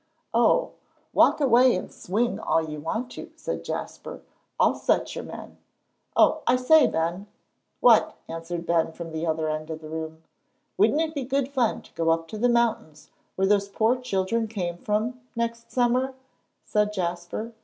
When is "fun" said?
11.51-11.83